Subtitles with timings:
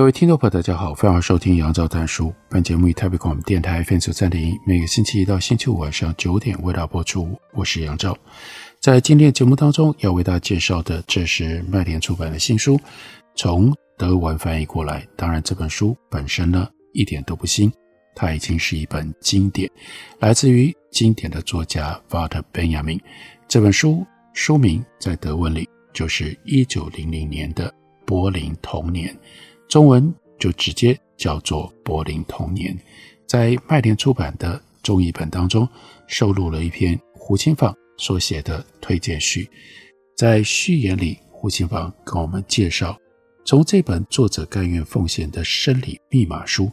[0.00, 2.32] 各位听众朋友，大家好，欢迎收听杨照谈书。
[2.48, 7.38] 本节目以台北广播电台 FM 九三点一，每个星期一到星期五晚上九点为大家播出。
[7.52, 8.16] 我是杨照，
[8.80, 12.80] 在今天节目当中要为大家介绍的，这是麦田出版的新书，
[13.36, 15.06] 从德文翻译过来。
[15.16, 17.70] 当然，这本书本身呢一点都不新，
[18.14, 19.70] 它已经是一本经典，
[20.18, 22.98] 来自于经典的作家 Walter Benjamin。
[23.46, 27.68] 这本书书名在德文里就是一九零零年的
[28.06, 29.14] 《柏林童年》。
[29.70, 32.76] 中文就直接叫做《柏林童年》，
[33.24, 35.66] 在麦田出版的中译本当中
[36.08, 39.48] 收录了一篇胡青坊所写的推荐序。
[40.16, 42.98] 在序言里，胡青坊跟我们介绍，
[43.44, 46.64] 从这本作者甘愿奉献的生理密码书《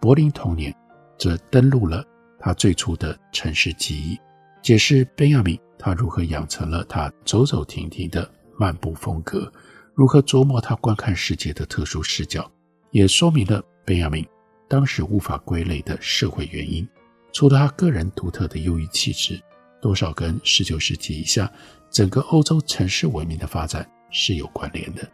[0.00, 0.72] 柏林童年》，
[1.18, 2.04] 则登录了
[2.38, 4.16] 他最初的城市记忆，
[4.62, 9.52] 解释贝亚明他如何养成了他走走停停的漫步风格。
[9.96, 12.52] 如何琢磨他观看世界的特殊视角，
[12.90, 14.26] 也说明了贝亚明
[14.68, 16.86] 当时无法归类的社会原因。
[17.32, 19.40] 除了他个人独特的忧郁气质，
[19.80, 21.50] 多少跟19世纪以下
[21.90, 25.10] 整个欧洲城市文明的发展是有关联的。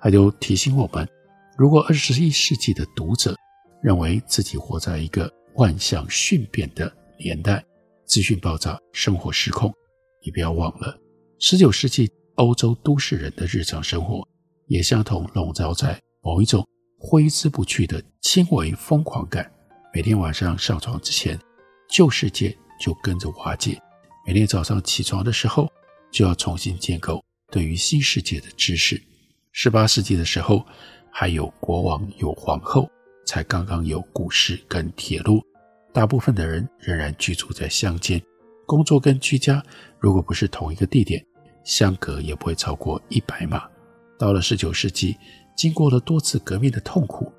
[0.00, 1.08] 他就提醒我们，
[1.56, 3.36] 如果21世纪的读者
[3.80, 7.64] 认为自己活在一个万象迅变的年代，
[8.04, 9.72] 资讯爆炸，生活失控，
[10.24, 10.98] 你不要忘了
[11.38, 12.10] 19世纪。
[12.36, 14.26] 欧洲都市人的日常生活
[14.66, 16.66] 也相同笼罩在某一种
[16.98, 19.50] 挥之不去的轻微疯狂感。
[19.92, 21.38] 每天晚上上床之前，
[21.88, 23.78] 旧世界就跟着瓦解；
[24.26, 25.66] 每天早上起床的时候，
[26.10, 29.00] 就要重新建构对于新世界的知识。
[29.52, 30.62] 十八世纪的时候，
[31.10, 32.86] 还有国王有皇后，
[33.26, 35.42] 才刚刚有股市跟铁路。
[35.94, 38.20] 大部分的人仍然居住在乡间，
[38.66, 39.62] 工作跟居家
[39.98, 41.24] 如果不是同一个地点。
[41.66, 43.68] 相隔也不会超过一百码。
[44.16, 45.16] 到了十九世纪，
[45.56, 47.30] 经过了多次革命的痛苦，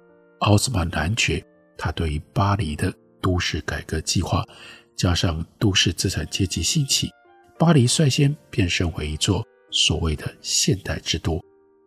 [0.42, 1.44] 奥斯曼男爵
[1.78, 4.46] 他对于巴黎的都市改革计划，
[4.96, 7.10] 加上都市资产阶级兴起，
[7.58, 11.42] 巴黎率先变身为一座所谓的现代之都，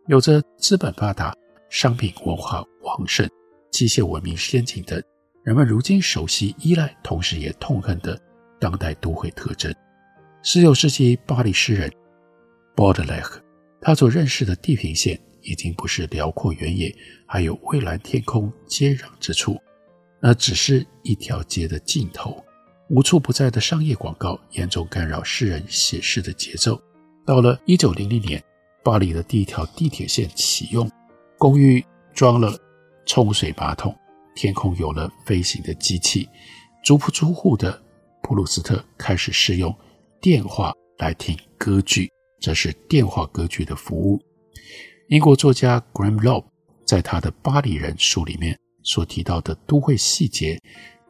[0.07, 1.33] 有着资本发达、
[1.69, 3.29] 商品文化旺盛、
[3.71, 5.01] 机械文明先进等
[5.43, 8.19] 人们如今熟悉、依赖，同时也痛恨的
[8.59, 9.73] 当代都会特征。
[10.43, 11.89] 十九世纪巴黎诗人。
[12.75, 13.41] 波德莱克，
[13.81, 16.95] 他所认识的地平线已经不是辽阔原野，
[17.25, 19.59] 还有蔚蓝天空接壤之处，
[20.19, 22.43] 那只是一条街的尽头。
[22.89, 26.81] 无处不在的商业广告严重干扰诗人写诗的节奏。
[27.25, 28.43] 到了一九零零年，
[28.83, 30.89] 巴黎的第一条地铁线启用，
[31.37, 31.83] 公寓
[32.13, 32.53] 装了
[33.05, 33.95] 冲水马桶，
[34.35, 36.27] 天空有了飞行的机器，
[36.83, 37.81] 足不出户的
[38.23, 39.73] 普鲁斯特开始试用
[40.19, 42.11] 电话来听歌剧。
[42.41, 44.19] 这是电话歌剧的服务。
[45.09, 46.45] 英国作家 Graham Loeb
[46.83, 50.59] 在他的《巴黎人》书里面所提到的都会细节，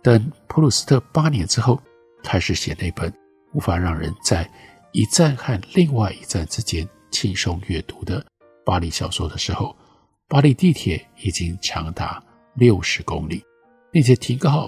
[0.03, 1.81] 等普鲁斯特八年之后
[2.21, 3.11] 开始写那本
[3.53, 4.49] 无法让人在
[4.91, 8.23] 一站和另外一站之间轻松阅读的
[8.65, 9.73] 巴黎小说的时候，
[10.27, 12.21] 巴黎地铁已经长达
[12.55, 13.41] 六十公里，
[13.89, 14.67] 并且停靠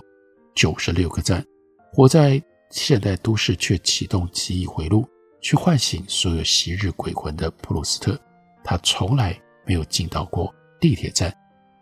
[0.56, 1.44] 九十六个站。
[1.92, 2.42] 活在
[2.72, 5.06] 现代都市却启动记忆回路。
[5.44, 8.18] 去唤醒所有昔日鬼魂的普鲁斯特，
[8.64, 11.32] 他从来没有进到过地铁站，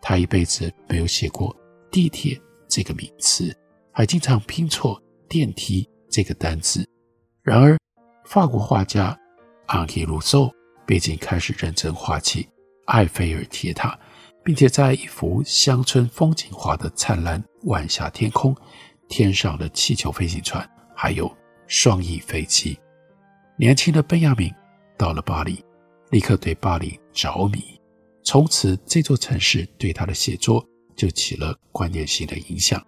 [0.02, 1.56] 他一辈子没有写过
[1.90, 2.38] 地铁
[2.68, 3.56] 这个名词，
[3.92, 6.84] 还经常拼错电梯这个单词。
[7.40, 7.78] 然而，
[8.24, 9.16] 法国画家
[9.68, 10.52] 昂希·卢梭
[10.84, 12.48] 毕竟开始认真画起
[12.86, 13.96] 埃菲尔铁塔，
[14.42, 18.56] 并且在一幅乡村风景画的灿烂晚霞天空，
[19.08, 21.32] 天上的气球飞行船，还有
[21.68, 22.76] 双翼飞机。
[23.56, 24.52] 年轻的贝亚明
[24.96, 25.62] 到了巴黎，
[26.10, 27.62] 立刻对巴黎着迷。
[28.24, 30.64] 从此，这座城市对他的写作
[30.96, 32.84] 就起了关键性的影响。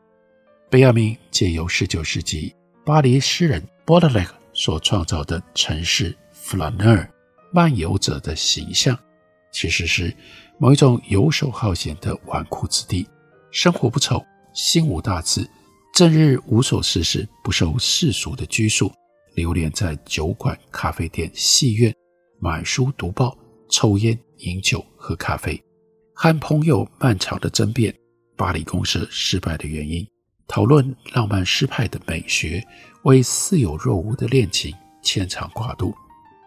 [0.71, 7.07] 贝亚明借由19世纪巴黎诗人波德莱克所创造的城市 flaneur
[7.53, 8.99] 漫游者的形象，
[9.53, 10.17] 其实是
[10.59, 13.07] 某一种游手好闲的纨绔子弟，
[13.51, 14.25] 生活不愁，
[14.55, 15.47] 心无大志，
[15.93, 18.91] 正日无所事事，不受世俗的拘束。
[19.35, 21.95] 流连在酒馆、咖啡店、戏院，
[22.39, 23.37] 买书读报、
[23.69, 25.61] 抽烟饮酒、喝咖啡，
[26.15, 27.95] 和朋友漫长的争辩
[28.37, 30.07] 巴黎公社失败的原因，
[30.47, 32.65] 讨论浪漫诗派的美学，
[33.03, 34.73] 为似有若无的恋情
[35.03, 35.93] 牵肠挂肚。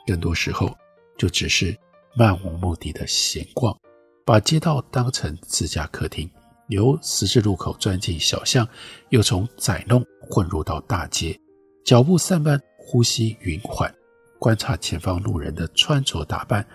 [0.05, 0.73] 更多时候，
[1.17, 1.77] 就只是
[2.15, 3.77] 漫无目的的闲逛，
[4.25, 6.29] 把街道当成自家客厅，
[6.69, 8.65] 由十字路口钻进小巷，
[9.09, 11.37] 又从窄弄混入到大街，
[11.83, 12.57] 脚步散漫，
[12.87, 13.93] 呼吸匀缓。
[14.39, 16.65] 观察前方路人的穿着打扮，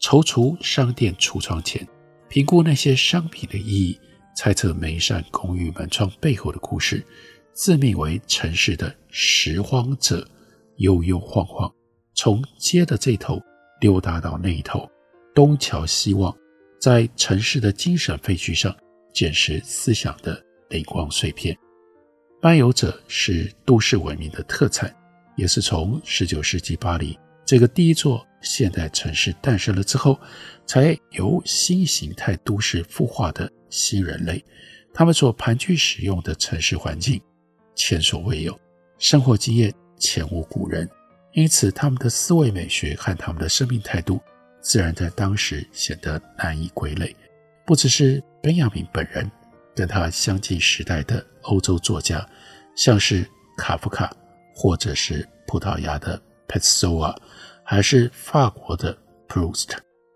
[0.00, 1.86] 踌躇商店橱窗前，
[2.28, 4.00] 评估那些商品的意义，
[4.34, 7.04] 猜测每一扇公寓门窗背后的故事，
[7.52, 10.26] 自命为城市的拾荒者，
[10.78, 11.72] 悠悠晃晃
[12.14, 13.40] 从街的这头
[13.80, 14.90] 溜达到那一头，
[15.32, 16.36] 东瞧西望，
[16.80, 18.74] 在城市的精神废墟上
[19.14, 21.56] 捡拾思想的灵光碎片。
[22.42, 24.92] 漫游者是都市文明的特产。
[25.40, 30.20] 也是从19世纪巴黎这个第一座现代城市诞生了之后，
[30.66, 34.44] 才由新形态都市孵化的新人类。
[34.92, 37.18] 他们所盘踞使用的城市环境
[37.74, 38.60] 前所未有，
[38.98, 40.86] 生活经验前无古人，
[41.32, 44.20] 因此他们的思维美学和他们的生命态度，
[44.60, 47.16] 自然在当时显得难以归类。
[47.64, 49.30] 不只是本雅明本人，
[49.74, 52.28] 跟他相近时代的欧洲作家，
[52.76, 53.26] 像是
[53.56, 54.14] 卡夫卡。
[54.54, 57.16] 或者是葡萄牙的 Pessoa，
[57.64, 58.96] 还是法国的
[59.28, 59.70] Proust，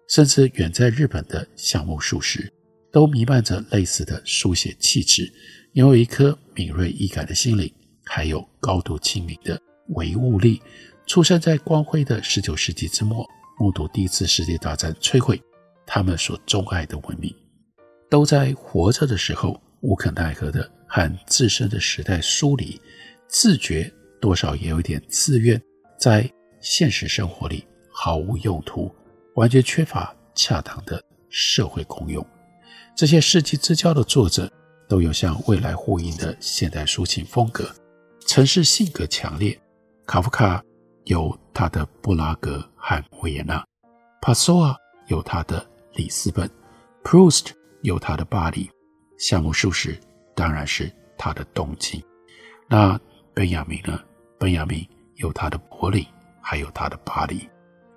[0.08, 2.52] 甚至远在日本的橡木树时，
[2.92, 5.32] 都弥漫着类似的书写气质，
[5.72, 7.72] 拥有一颗敏锐易感的心灵，
[8.04, 10.60] 还有高度亲民的唯物力。
[11.06, 13.26] 出生在光辉的十九世纪之末，
[13.58, 15.40] 目睹第一次世界大战摧毁
[15.86, 17.34] 他们所钟爱的文明，
[18.08, 22.80] 都在活着的时候无可奈何的和自身的时代疏离，
[23.28, 23.92] 自觉。
[24.24, 25.60] 多少也有点自怨，
[25.98, 26.26] 在
[26.58, 27.62] 现实生活里
[27.92, 28.90] 毫无用途，
[29.34, 30.98] 完全缺乏恰当的
[31.28, 32.26] 社会功用。
[32.96, 34.50] 这些世纪之交的作者
[34.88, 37.70] 都有向未来呼应的现代抒情风格，
[38.26, 39.60] 城市性格强烈。
[40.06, 40.64] 卡夫卡
[41.04, 43.62] 有他的布拉格和维也纳，
[44.22, 44.74] 帕索亚
[45.08, 45.62] 有他的
[45.96, 46.50] 里斯本
[47.02, 47.48] ，Proust
[47.82, 48.70] 有他的巴黎，
[49.18, 50.00] 夏目漱石
[50.34, 52.02] 当然是他的东京。
[52.70, 52.98] 那
[53.34, 54.00] 本雅明呢？
[54.38, 54.86] 本雅明
[55.16, 56.04] 有他的柏林，
[56.40, 57.48] 还有他的巴黎。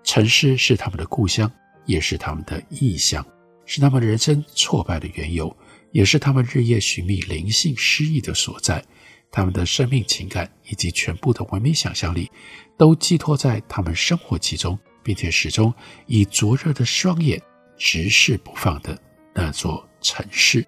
[0.03, 1.51] 城市是他们的故乡，
[1.85, 3.25] 也是他们的异乡，
[3.65, 5.55] 是他们人生挫败的缘由，
[5.91, 8.83] 也是他们日夜寻觅灵性诗意的所在。
[9.29, 12.31] 他们的生命情感以及全部的文明想象力，
[12.77, 15.73] 都寄托在他们生活其中，并且始终
[16.05, 17.41] 以灼热的双眼
[17.77, 18.97] 直视不放的
[19.33, 20.65] 那座城市。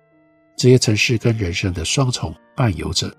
[0.57, 3.15] 这些城市跟人生的双重伴游者，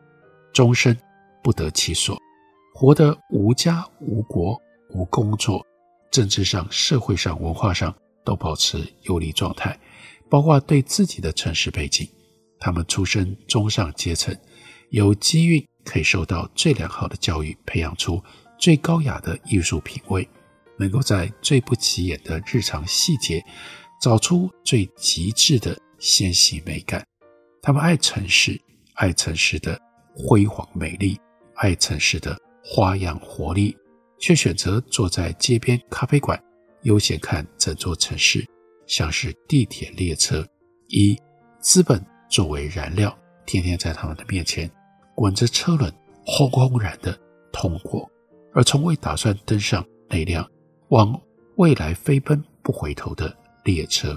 [0.52, 0.94] 终身
[1.42, 2.20] 不得其所。
[2.72, 5.64] 活得无家无国无工作，
[6.10, 7.94] 政治上、社会上、文化上
[8.24, 9.78] 都保持游离状态，
[10.28, 12.08] 包括对自己的城市背景。
[12.58, 14.36] 他们出身中上阶层，
[14.90, 18.22] 有机运可以受到最良好的教育，培养出
[18.58, 20.28] 最高雅的艺术品味，
[20.78, 23.44] 能够在最不起眼的日常细节
[24.00, 27.06] 找出最极致的纤细美感。
[27.62, 28.60] 他们爱城市，
[28.94, 29.80] 爱城市的
[30.14, 31.18] 辉煌美丽，
[31.54, 32.38] 爱城市的。
[32.62, 33.76] 花样活力，
[34.18, 36.40] 却选择坐在街边咖啡馆，
[36.82, 38.46] 悠闲看整座城市，
[38.86, 40.46] 像是地铁列车，
[40.88, 41.18] 以
[41.60, 44.70] 资本作为燃料，天天在他们的面前
[45.14, 45.92] 滚着车轮，
[46.24, 47.18] 轰轰然的
[47.52, 48.08] 通过，
[48.52, 50.48] 而从未打算登上那辆
[50.88, 51.20] 往
[51.56, 54.16] 未来飞奔不回头的列车。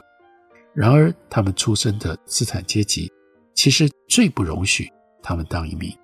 [0.74, 3.12] 然而，他们出身的资产阶级，
[3.54, 4.90] 其实最不容许
[5.22, 5.96] 他们当一名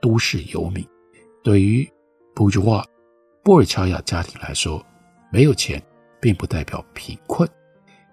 [0.00, 0.84] 都市游民。
[1.46, 1.88] 对于
[2.34, 2.84] 布尔瓦
[3.44, 4.84] 布尔乔亚家庭来说，
[5.30, 5.80] 没有钱
[6.20, 7.48] 并不代表贫困，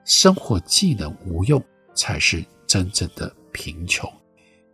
[0.06, 1.60] 生活技能无用
[1.96, 4.08] 才是真正的贫穷。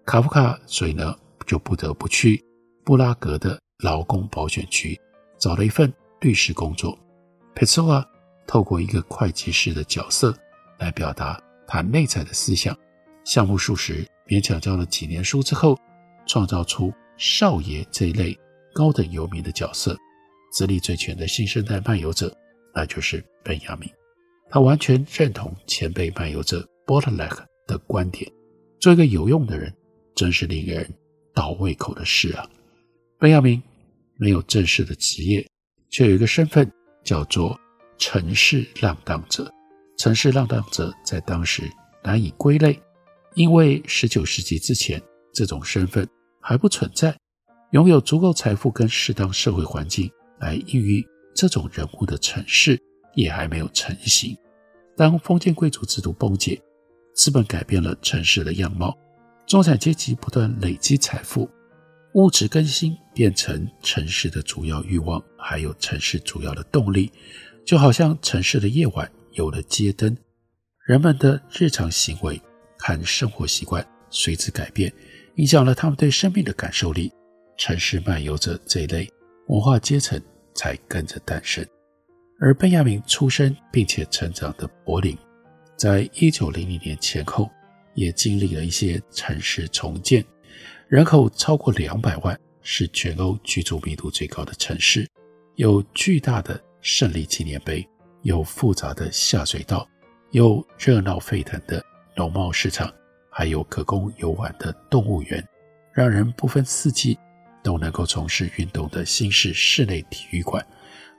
[0.06, 1.16] 卡夫卡所以呢，
[1.48, 2.44] 就不得不去
[2.84, 5.00] 布拉格的劳工保险局
[5.38, 5.89] 找了一份
[6.20, 7.00] 律师工作。
[7.56, 8.06] 佩索瓦
[8.46, 10.38] 透过一个会计师的角色
[10.80, 12.78] 来表达他内在的思想。
[13.24, 15.80] 项目漱石勉强教了几年书之后，
[16.28, 18.38] 创造出少爷这一类。
[18.79, 19.93] 高等游民的角色，
[20.53, 22.33] 资历最浅的新生代漫游者，
[22.74, 23.91] 那就是本雅明。
[24.50, 28.31] 他完全认同前辈漫游者波特莱克的观点：
[28.79, 29.75] 做一个有用的人，
[30.15, 30.89] 真是令人
[31.33, 32.50] 倒胃口的事啊！
[33.17, 33.62] 本雅明
[34.15, 35.45] 没有正式的职业，
[35.89, 36.71] 却有一个身份
[37.03, 37.59] 叫做
[37.98, 39.53] 城市浪荡者。
[39.98, 41.69] 城市浪荡者在当时
[42.01, 42.81] 难以归类，
[43.36, 45.01] 因为十九世纪之前
[45.33, 46.07] 这种身份
[46.39, 47.13] 还不存在。
[47.71, 50.09] 拥有足够财富跟适当社会环境
[50.39, 52.81] 来孕育这种人物的城市，
[53.13, 54.35] 也还没有成型。
[54.97, 56.59] 当封建贵族制度崩解，
[57.13, 58.97] 资本改变了城市的样貌，
[59.45, 61.47] 中产阶级不断累积财富，
[62.15, 67.11] 物质更新变成城市的主要欲望，还有城市主要的动力。
[67.65, 70.17] 就好像城市的夜晚有了街灯，
[70.88, 72.41] 人们的日常行为
[72.79, 74.91] 和生活习惯随之改变，
[75.35, 77.11] 影响了他们对生命的感受力。
[77.60, 79.06] 城市漫游者这一类
[79.48, 80.20] 文化阶层
[80.56, 81.63] 才跟着诞生。
[82.39, 85.16] 而本亚明出生并且成长的柏林，
[85.75, 87.51] 在一九零零年前后
[87.96, 90.24] 也经历了一些城市重建，
[90.88, 95.06] 人口超过两百万，是全欧居住密度最高的城市，
[95.56, 97.86] 有巨大的胜利纪念碑，
[98.22, 99.86] 有复杂的下水道，
[100.32, 101.84] 有热闹沸腾的
[102.16, 102.89] 农贸市场，
[103.30, 105.46] 还有可供游玩的动物园，
[105.94, 107.20] 让人不分四季
[107.69, 110.65] 都能够从事运动的新式室内体育馆。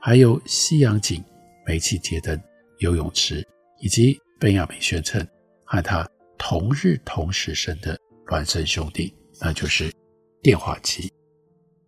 [0.01, 1.23] 还有西洋景、
[1.65, 2.37] 煤气街灯、
[2.79, 3.47] 游泳池，
[3.79, 5.25] 以及本亚明宣称
[5.63, 6.05] 和他
[6.37, 9.89] 同日同时生的孪生兄弟，那就是
[10.41, 11.09] 电话机。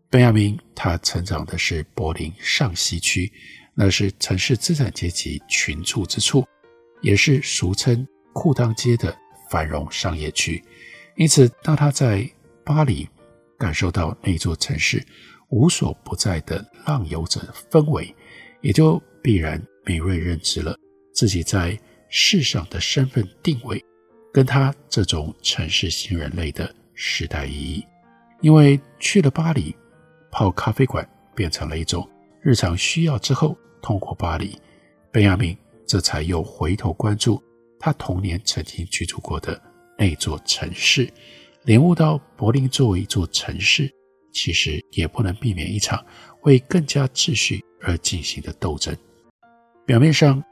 [0.10, 3.30] 本亚明他成长的是柏林上西区，
[3.76, 6.48] 那是城市资产阶级群住之处，
[7.02, 9.14] 也是俗称裤裆街的
[9.50, 10.64] 繁荣商业区。
[11.18, 12.26] 因此，当他在
[12.64, 13.10] 巴黎
[13.58, 15.06] 感受到那座城市，
[15.50, 18.16] 无所不在的浪游者氛围，
[18.62, 20.78] 也就必然敏锐认知了
[21.14, 21.78] 自己在
[22.10, 23.84] 世上的身份定位，
[24.34, 27.86] 跟他这种城市新人类的时代意义。
[28.42, 29.76] 因为去了巴黎，
[30.32, 32.08] 泡咖啡馆变成了一种
[32.42, 34.60] 日常需要之后，通过巴黎，
[35.12, 35.58] 本亚明
[35.88, 37.42] 这才又回头关注
[37.80, 39.62] 他童年曾经居住过的
[39.98, 41.12] 那座城市，
[41.66, 43.92] 领悟到柏林作为一座城市。
[44.36, 46.04] 其实也不能避免一场
[46.42, 48.98] 为更加秩序而进行的斗争。
[49.86, 50.42] 表面上，《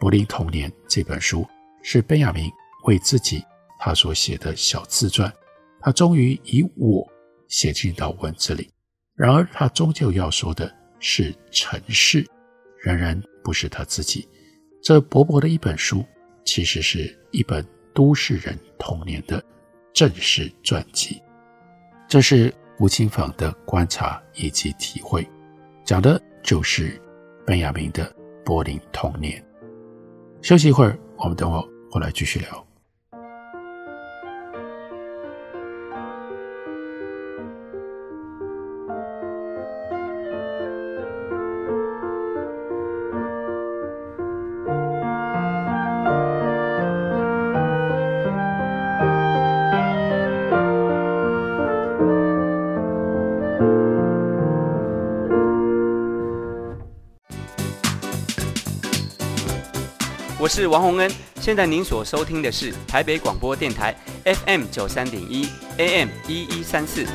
[0.00, 1.46] 柏林童年》这本书
[1.84, 2.50] 是本雅明
[2.84, 3.40] 为自己
[3.78, 5.32] 他所写的小自传，
[5.80, 7.08] 他终于以我
[7.46, 8.68] 写进到文字里。
[9.14, 10.68] 然而，他终究要说的
[10.98, 12.26] 是城市，
[12.82, 14.28] 仍然不是他自己。
[14.82, 16.04] 这薄薄的一本书，
[16.44, 19.40] 其实是一本都市人童年的
[19.92, 21.22] 正式传记。
[22.08, 22.52] 这是。
[22.78, 25.24] 吴清坊的观察以及体会，
[25.84, 27.00] 讲的就是
[27.46, 28.12] 本雅明的
[28.44, 29.40] 柏林童年。
[30.40, 32.66] 休息一会儿，我们等会儿回来继续聊。
[60.54, 67.06] 是王洪恩，现在您所收听的是台北广播电台 FM 九三点一 AM 一一三四。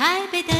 [0.00, 0.59] 台北的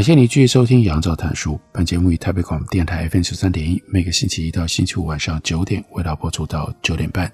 [0.00, 1.52] 感谢你继续收听《杨照谈书》。
[1.74, 7.30] 本节目以台北广播电台 FM 十三点一，每个星期一到星期五晚上九点为大家播出到九点半。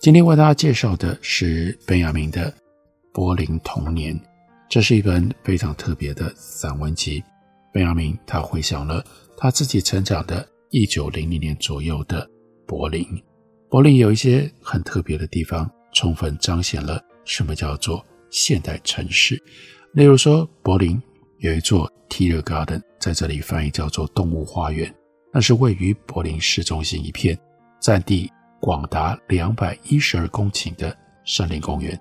[0.00, 2.48] 今天为大家介绍的是本雅明的
[3.12, 4.14] 《柏林童年》，
[4.68, 7.20] 这是一本非常特别的散文集。
[7.72, 9.04] 本雅明他回想了
[9.36, 12.24] 他自己成长的一九零零年左右的
[12.68, 13.04] 柏林。
[13.68, 19.42] 柏林有一些很特别的地方，充分彰显了什么叫做现代城市。
[19.92, 21.02] 例如说，柏林。
[21.38, 24.92] 有一座 Tiergarten，在这里翻译叫做动物花园，
[25.32, 27.38] 那是位于柏林市中心一片
[27.78, 32.00] 占地广达两百一十二公顷的森林公园。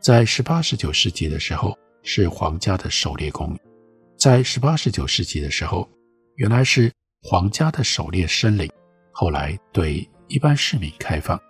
[0.00, 3.60] 在十八、十九世纪的时候是皇家的狩猎公园，
[4.18, 5.88] 在十八、十九世纪的时候
[6.36, 8.70] 原来是皇家的狩猎森林，
[9.12, 11.40] 后来对一般市民开放。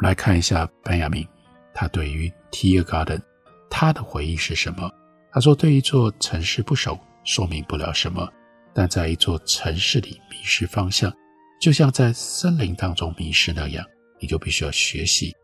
[0.00, 1.26] 来看一下班亚明，
[1.72, 3.22] 他对于 Tiergarten
[3.70, 4.90] 他的回忆是什么？
[5.34, 8.32] 他说：“对一座城市不熟，说明不了什么。
[8.72, 11.12] 但在一座城市里迷失方向，
[11.60, 13.84] 就像在森林当中迷失那样，
[14.20, 15.34] 你就必须要学习。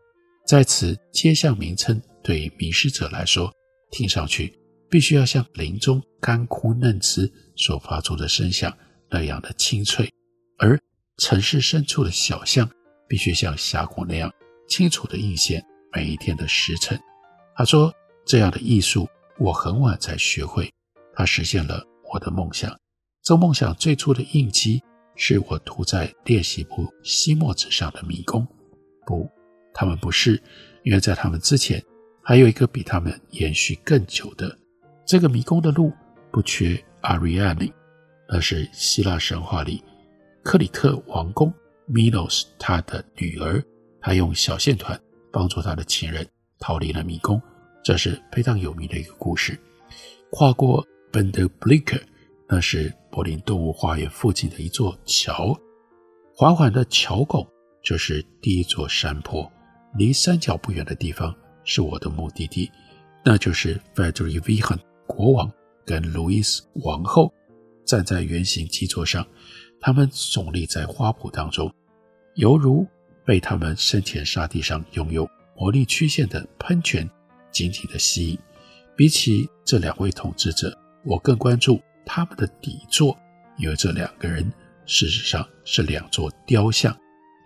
[0.47, 3.51] 在此街巷名称对于迷失者来说，
[3.91, 4.57] 听上去
[4.89, 8.73] 必须要像林中干枯嫩枝所发出的声响
[9.09, 10.09] 那样的清脆，
[10.57, 10.79] 而
[11.17, 12.69] 城市深处的小巷
[13.09, 14.31] 必须像峡谷那样
[14.69, 15.61] 清楚地映现
[15.93, 16.97] 每一天的时辰。
[17.57, 17.93] 他说
[18.25, 19.07] ：“这样的艺术，
[19.41, 20.71] 我很晚才学会。
[21.15, 21.83] 它实现了
[22.13, 22.77] 我的梦想。
[23.23, 24.79] 这梦想最初的印记
[25.15, 28.47] 是我涂在练习簿吸墨纸上的迷宫。
[29.03, 29.27] 不，
[29.73, 30.41] 他们不是，
[30.83, 31.83] 因为在他们之前，
[32.23, 34.55] 还有一个比他们延续更久的。
[35.07, 35.91] 这个迷宫的路
[36.31, 37.73] 不缺阿瑞安尼，
[38.27, 39.83] 而是希腊神话里
[40.43, 41.51] 克里特王公
[41.87, 43.63] 米诺斯他的女儿，
[43.99, 44.99] 他用小线团
[45.31, 46.27] 帮助他的情人。”
[46.63, 47.41] 逃离了迷宫，
[47.83, 49.59] 这是非常有名的一个故事。
[50.29, 52.01] 跨过 Benderblicke，
[52.47, 55.57] 那是柏林动物花园附近的一座桥。
[56.35, 57.45] 缓缓的桥拱
[57.83, 59.51] 就是第一座山坡，
[59.97, 62.71] 离山脚不远的地方是我的目的地，
[63.25, 65.51] 那就是 Frederick Vihan 国王
[65.85, 67.33] 跟路易斯王后
[67.85, 69.27] 站在圆形基座上，
[69.79, 71.73] 他们耸立在花圃当中，
[72.35, 72.87] 犹如
[73.25, 75.27] 被他们生前沙地上拥有。
[75.57, 77.07] 魔力曲线的喷泉
[77.51, 78.37] 紧紧地吸引。
[78.95, 83.17] 比起这两位统治者，我更关注他们的底座，
[83.57, 84.51] 因为这两个人
[84.85, 86.95] 事实上是两座雕像。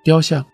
[0.03, 0.45] 雕像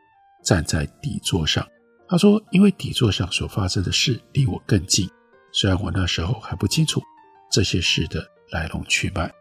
[0.44, 1.68] 站在底座上。
[2.08, 5.10] 他说：“因为底座上所发生的事离我更近，
[5.54, 7.02] 虽然我那时候还不清楚
[7.50, 9.32] 这些事的来龙去脉，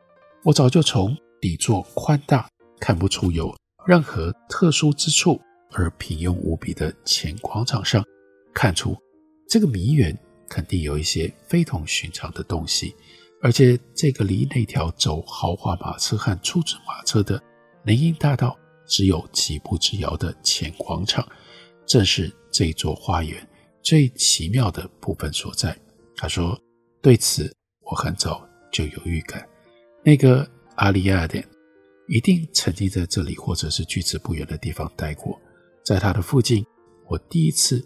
[0.44, 2.48] 我早就从底座宽大、
[2.80, 3.52] 看不出有
[3.86, 5.40] 任何特殊之处。”
[5.72, 8.04] 而平庸无比的前广场上，
[8.52, 8.96] 看出
[9.50, 10.16] 这个谜园
[10.48, 12.94] 肯定有一些非同寻常的东西，
[13.42, 17.42] 而且这个离那条走豪华马车和出租马车的
[17.82, 21.28] 林荫大道只有几步之遥的前广场，
[21.84, 23.44] 正是这座花园
[23.82, 25.76] 最奇妙的部分所在。
[26.14, 26.56] 他说
[27.02, 29.44] ：“对此我很早就有预感，
[30.04, 31.44] 那个阿里亚点
[32.06, 35.36] 一定曾经在这里或者是距此不远的地方待过。”
[35.84, 36.64] 在他的附近，
[37.08, 37.84] 我第一次，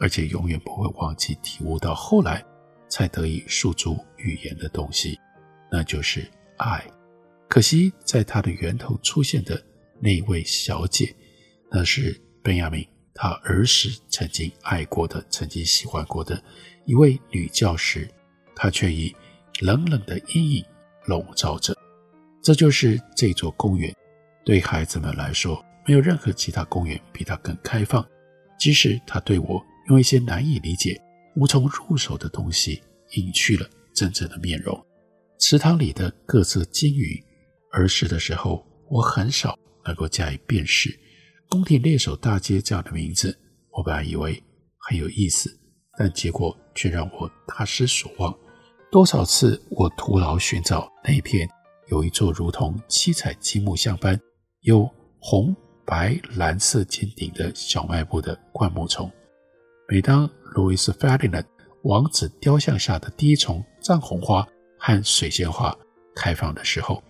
[0.00, 2.44] 而且永远不会忘记体悟到后来
[2.88, 5.18] 才得以诉诸语言的东西，
[5.70, 6.84] 那就是爱。
[7.48, 9.62] 可惜，在它的源头出现的
[10.00, 11.14] 那位小姐，
[11.70, 16.42] 那是本雅明他儿时曾经爱过的、曾经喜欢过的
[16.86, 18.08] 一位女教师，
[18.56, 19.14] 她却以
[19.60, 20.64] 冷冷的阴影
[21.06, 21.76] 笼罩着。
[22.42, 23.94] 这就是这座公园，
[24.44, 25.64] 对孩子们来说。
[25.86, 28.06] 没有任何其他公园比它更开放，
[28.58, 29.60] 即使它对我
[29.90, 30.98] 用一些难以理解、
[31.34, 32.80] 无从入手的东西
[33.16, 34.80] 隐去了真正的面容。
[35.38, 37.22] 池塘里的各色金鱼，
[37.72, 40.96] 儿时的时候我很少能够加以辨识。
[41.48, 43.36] 宫廷猎手大街这样的名字，
[43.72, 44.40] 我本来以为
[44.78, 45.50] 很有意思，
[45.98, 48.32] 但结果却让我大失所望。
[48.92, 51.48] 多少次我徒劳寻找那一片
[51.88, 54.18] 有一座如同七彩积木像般
[54.60, 55.54] 有红。
[55.86, 59.10] 白蓝色尖顶的小卖部的灌木丛。
[59.92, 61.44] 每当路易斯·费迪南
[61.82, 64.46] 王子雕像下的第一丛藏红花
[64.78, 65.76] 和水仙花
[66.14, 67.02] 开放的时候，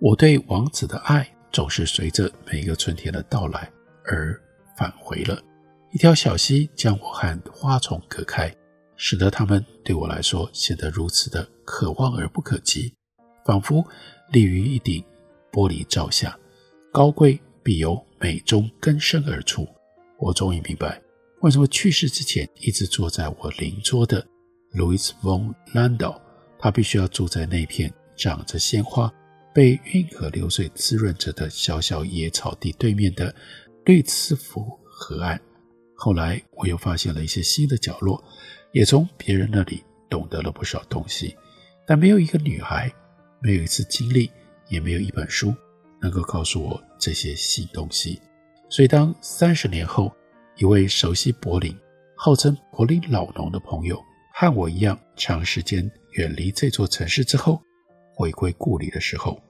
[0.00, 3.70] 我对王子的爱总是随着每个春天的到来
[4.04, 4.36] 而
[4.76, 5.40] 返回了。
[5.92, 8.52] 一条小溪将我和花丛隔开，
[8.96, 12.92] 使得它们对我来说显得如此的可望而不可及，
[13.44, 13.86] 仿佛
[14.32, 15.04] 立于一顶
[15.52, 16.36] 玻璃罩下，
[16.92, 19.64] 高贵必由美中根生而出。
[20.18, 21.00] 我终于明白，
[21.44, 24.26] 为什么去世之前一直坐在我邻桌的
[24.72, 26.18] Louis von Landau，
[26.58, 29.12] 他必须要住在那片长着鲜花、
[29.52, 33.34] 被运河流水滋润着的小小野草地对面的
[33.84, 35.38] 绿茨福河岸。
[35.94, 38.24] 后来，我又发现了一些新的角落，
[38.72, 41.36] 也从别人那里懂得了不少东西。
[41.86, 42.90] 但没有一个女孩，
[43.42, 44.30] 没有一次经历，
[44.70, 45.54] 也没有一本书。
[46.00, 48.18] 能够告诉我这些新东西，
[48.70, 50.10] 所以当三十年后，
[50.56, 51.76] 一位熟悉柏林、
[52.16, 54.00] 号称柏林老农的朋友
[54.32, 57.60] 和我一样长时间远离这座城市之后，
[58.14, 59.40] 回归故里的时候，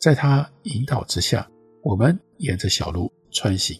[0.00, 1.46] 在他引导之下，
[1.82, 3.78] 我们沿着小路穿行，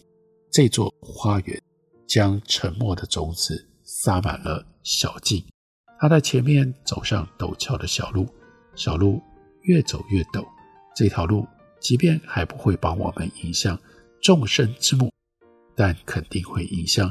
[0.51, 1.59] 这座花园
[2.07, 5.43] 将沉默的种子撒满了小径。
[5.99, 8.27] 他在前面走上陡峭的小路，
[8.75, 9.19] 小路
[9.63, 10.45] 越走越陡，
[10.95, 11.47] 这条路。
[11.79, 13.79] 即便还不会帮我们引向
[14.19, 15.11] 众生之母，
[15.77, 17.09] 但肯定会影响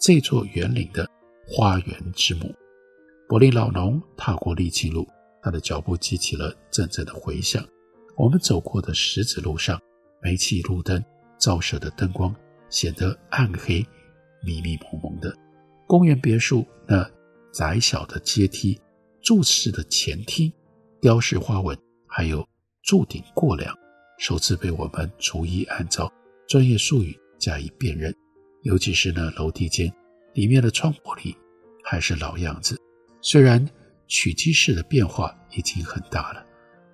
[0.00, 1.06] 这座园林的
[1.46, 2.52] 花园之母。
[3.28, 5.06] 柏林老农踏过沥青路，
[5.42, 7.62] 他的脚步激起了阵阵的回响。
[8.16, 9.78] 我们走过的石子路上，
[10.22, 11.04] 煤气路灯
[11.38, 12.34] 照射的灯光
[12.70, 13.86] 显得暗黑、
[14.42, 15.36] 迷迷蒙蒙的。
[15.86, 17.08] 公园别墅那
[17.52, 18.80] 窄小的阶梯、
[19.20, 20.50] 柱式的前厅、
[21.00, 21.76] 雕饰花纹，
[22.06, 22.46] 还有
[22.82, 23.76] 柱顶过梁，
[24.18, 26.10] 首次被我们逐一按照
[26.48, 28.14] 专业术语加以辨认。
[28.62, 29.92] 尤其是那楼梯间
[30.34, 31.34] 里面的窗玻璃，
[31.84, 32.76] 还是老样子，
[33.20, 33.64] 虽然
[34.08, 36.44] 取迹式的变化已经很大了。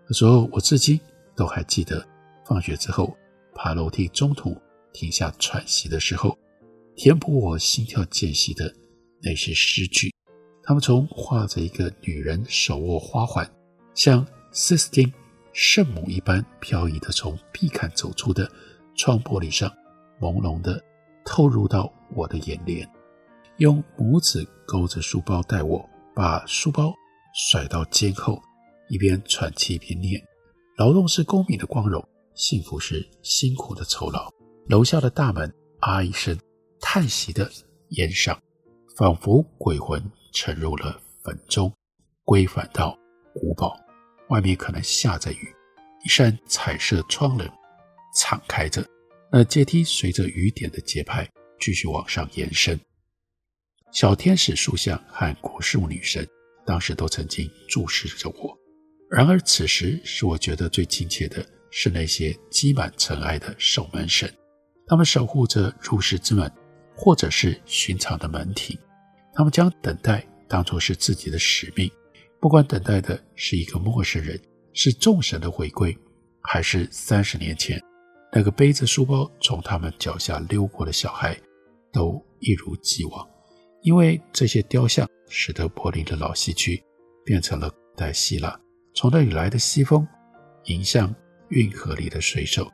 [0.06, 1.00] 那时候我至今
[1.34, 2.06] 都还记得，
[2.46, 3.16] 放学之后
[3.54, 4.54] 爬楼梯中途
[4.92, 6.38] 停下喘息的时候，
[6.94, 8.74] 填补我心跳间隙的
[9.22, 10.12] 那些诗句。
[10.62, 13.50] 他们从画着一个女人手握花环，
[13.94, 15.12] 像 Sistine
[15.54, 18.50] 圣母一般飘逸地从壁坎走出的
[18.94, 19.72] 窗玻璃上，
[20.20, 20.82] 朦胧地
[21.24, 22.88] 透入到我的眼帘。
[23.58, 26.92] 用拇指勾着书包带我，把书包
[27.34, 28.40] 甩到肩后，
[28.88, 30.22] 一边喘气一边念
[30.76, 32.02] ：“劳动是公民的光荣，
[32.34, 34.30] 幸福是辛苦的酬劳。”
[34.68, 36.38] 楼下的大门啊一声
[36.80, 37.50] 叹息地
[37.88, 38.40] 掩上，
[38.96, 40.02] 仿佛鬼魂。
[40.34, 41.70] 沉入了坟中，
[42.24, 42.98] 归返到
[43.34, 43.76] 古堡。
[44.30, 45.54] 外面可能下着雨，
[46.06, 47.46] 一扇彩色窗棱
[48.16, 48.82] 敞开着，
[49.34, 51.26] 那阶梯随着雨点的节拍
[51.58, 52.78] 继续往上延伸。
[53.90, 56.28] 小天使塑像和古树女神
[56.66, 58.54] 当时都曾经注视着我。
[59.10, 64.30] 然而此时使我觉得最亲切的是那些积满尘埃的守门神，
[64.86, 66.52] 他们守护着入室之门，
[66.94, 68.78] 或者是寻常的门庭。
[69.34, 71.90] 他们将等待当作是自己的使命，
[72.38, 74.38] 不管等待的是一个陌生人，
[74.74, 75.96] 是众神的回归，
[76.42, 77.82] 还是三十年前
[78.32, 81.38] 那个背着书包从他们脚下溜过的小孩，
[81.92, 83.28] 都一如既往。
[83.82, 86.82] 因为这些雕像使得柏林的老西区
[87.24, 88.58] 变成了古代希腊，
[88.94, 90.06] 从那里来的西风
[90.64, 91.14] 迎向
[91.50, 92.70] 运河里的水手，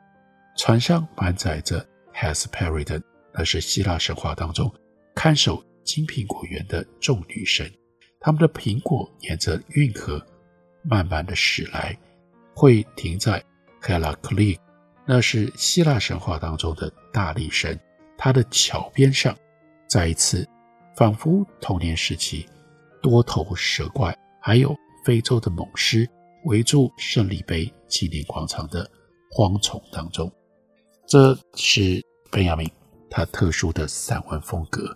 [0.57, 3.01] 船上满载着 Hesperidon，
[3.33, 4.73] 那是希腊神话当中
[5.13, 5.63] 看守。
[5.85, 7.67] 金苹果园的众女神，
[8.19, 10.23] 他们的苹果沿着运河
[10.83, 11.97] 慢慢的驶来，
[12.53, 13.43] 会停在
[13.81, 14.59] Helaclic
[15.11, 17.79] 那是希腊神话当中的大力神，
[18.15, 19.35] 他的桥边上，
[19.87, 20.47] 再一次，
[20.95, 22.45] 仿佛童年时期
[23.01, 26.07] 多头蛇怪，还有非洲的猛狮
[26.45, 28.87] 围住胜利碑纪念广场的
[29.31, 30.31] 荒虫当中，
[31.07, 32.69] 这是本雅明
[33.09, 34.95] 他特殊的散文风格。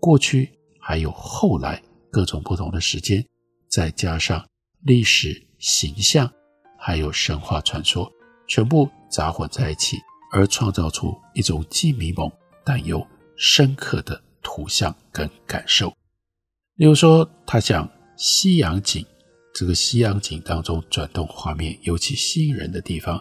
[0.00, 3.24] 过去还有后来，各种不同的时间，
[3.68, 4.44] 再加上
[4.80, 6.28] 历史形象，
[6.76, 8.10] 还有神话传说，
[8.52, 9.96] 全部杂混在一起，
[10.30, 12.30] 而创造出一种既迷蒙
[12.62, 13.02] 但又
[13.34, 15.90] 深刻的图像跟感受。
[16.74, 19.06] 例如说，他讲夕阳景，
[19.54, 23.18] 这个夕阳景当中转动画面尤其吸引人的地方，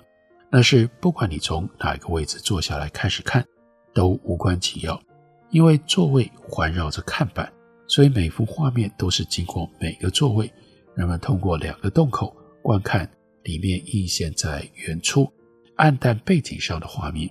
[0.51, 3.41] 那是不管你从哪一个位置坐下来开始看，
[3.93, 5.01] 都无关紧要。
[5.49, 7.49] 因为座位环绕着看板，
[7.87, 10.51] 所以每幅画面都是经过每个座位，
[10.93, 13.09] 人们通过两个洞口观看
[13.43, 15.31] 里面映现在远处
[15.75, 17.29] 暗淡背景上的画面。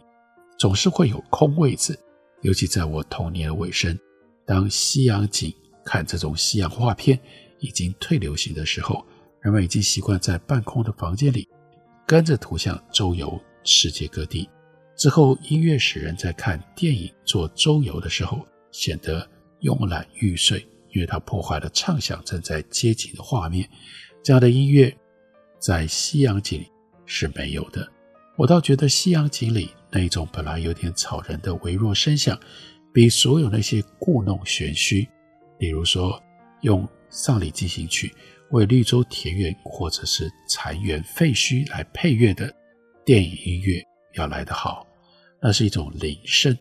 [0.59, 1.99] 总是会有空位子，
[2.43, 3.99] 尤其在我童年的尾声，
[4.45, 7.19] 当西洋景看这种西洋画片
[7.61, 9.07] 已经退流行的时候，
[9.41, 11.49] 人们已经习惯在半空的房间里
[12.07, 14.49] 跟着图像周游世界各地。
[14.97, 19.27] 之后，音乐使人在看电影做周游的时候显得
[19.61, 20.61] 慵懒欲睡，
[20.93, 23.67] 因为它破坏了畅想正在接近的画面。
[24.23, 24.95] 这样的音乐
[25.61, 26.65] 在西洋景
[27.05, 27.87] 是没有的。
[28.37, 32.39] 我倒觉得西洋景里那一种本来有点吵人的微弱声响，
[32.93, 35.07] 比所有那些故弄玄虚，
[35.59, 36.21] 比如说
[36.63, 38.13] 用丧礼进行曲
[38.53, 42.53] 为绿洲田园或者是残垣废墟来配乐的
[43.05, 43.83] 电影音乐
[44.15, 44.87] 要来得好。
[45.43, 46.57] 那是一种铃声，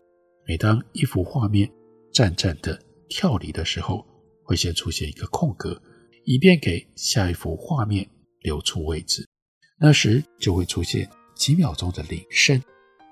[0.46, 1.70] 每当一幅画面
[2.12, 4.06] 战战的跳离的时候，
[4.42, 5.80] 会先出现一个空格，
[6.24, 8.06] 以便给下一幅画面
[8.40, 9.28] 留出位置。
[9.78, 12.62] 那时就会出现几秒钟的铃声。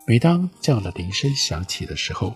[0.07, 2.35] 每当这样的铃声响起的时候，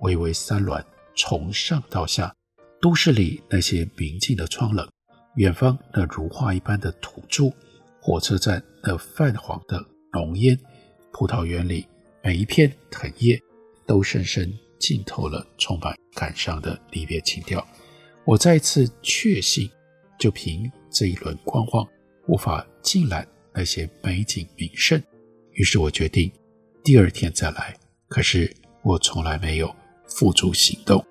[0.00, 0.84] 巍巍山峦
[1.16, 2.34] 从上到下，
[2.80, 4.88] 都市里那些明净的窗棱，
[5.36, 7.50] 远方那如画一般的土著，
[8.00, 10.58] 火车站那泛黄的浓烟，
[11.12, 11.86] 葡萄园里。
[12.22, 13.40] 每一片藤叶
[13.86, 17.66] 都深深浸透了充满感伤的离别情调。
[18.26, 19.70] 我再一次确信，
[20.18, 21.88] 就凭这一轮观望，
[22.30, 25.02] 无法尽览那些美景名胜。
[25.54, 26.30] 于是我决定
[26.84, 27.76] 第二天再来。
[28.06, 28.48] 可是
[28.84, 29.74] 我从来没有
[30.06, 31.04] 付诸行动。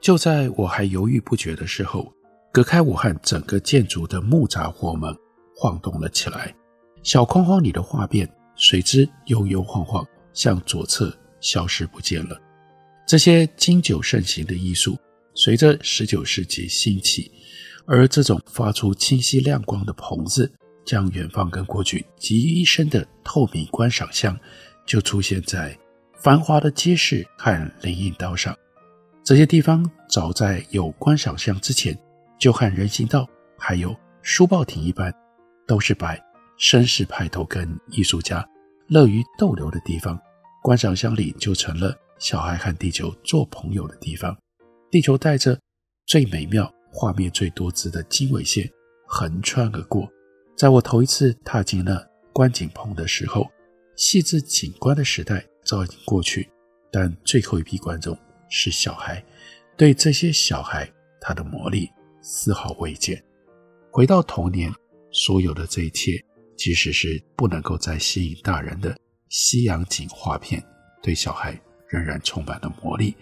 [0.00, 2.12] 就在我还犹豫不决的时候，
[2.52, 5.12] 隔开武汉整个建筑的木栅火门
[5.56, 6.54] 晃动了起来。
[7.02, 12.40] 小框框里的画面随之悠悠晃晃向左侧消失不见了。
[13.06, 14.96] 这些经久盛行的艺术，
[15.34, 17.32] 随着十九世纪兴起，
[17.86, 20.52] 而这种发出清晰亮光的棚子，
[20.84, 24.38] 将远方跟过去集于一身的透明观赏巷，
[24.86, 25.76] 就出现在
[26.18, 28.56] 繁华的街市和林荫道上。
[29.22, 31.98] 这些地方早在有观赏巷之前，
[32.38, 35.12] 就和人行道还有书报亭一般，
[35.66, 36.22] 都是摆
[36.58, 38.46] 绅士派头跟艺术家
[38.88, 40.18] 乐于逗留的地方。
[40.62, 44.34] 观赏箱里就成了小孩和地球做朋友的地方。
[44.90, 45.58] 地球带着
[46.06, 48.70] 最美妙、画面最多姿的经纬线
[49.06, 50.08] 横穿而过。
[50.56, 53.50] 在我头一次踏进了观景棚的时候，
[53.96, 56.48] 细致景观的时代早已经过去，
[56.92, 58.16] 但最后一批观众。
[58.48, 59.24] 是小孩，
[59.76, 60.88] 对这些小孩，
[61.20, 61.90] 他的魔力
[62.22, 63.20] 丝毫未减。
[63.90, 64.72] 回到童年，
[65.10, 66.24] 所有的这一切，
[66.56, 68.96] 即使是不能够再吸引大人的
[69.28, 70.62] 西洋景画片，
[71.02, 73.16] 对小孩仍然充满了魔力。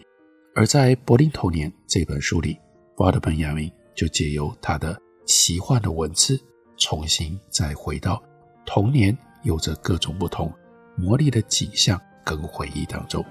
[0.54, 2.58] 而在《柏林童年》这本书里，
[2.96, 6.40] 瓦德本雅明就借由他的奇幻的文字，
[6.76, 8.22] 重新再回到
[8.64, 10.52] 童年有着各种不同
[10.96, 13.24] 魔力的景象跟回忆当中。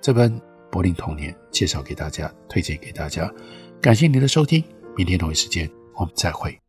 [0.00, 0.40] 这本。
[0.72, 3.30] 柏林童年介绍给大家，推荐给大家，
[3.78, 4.64] 感谢您的收听，
[4.96, 6.61] 明天同一时间我们再会。